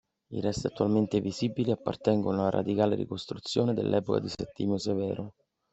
I 0.33 0.41
resti 0.41 0.65
attualmente 0.65 1.21
visibili 1.21 1.69
appartengono 1.69 2.33
ad 2.33 2.39
una 2.39 2.49
radicale 2.49 2.95
ricostruzione 2.95 3.75
dell'epoca 3.75 4.17
di 4.19 4.29
Settimio 4.29 4.79
Severo. 4.79 5.35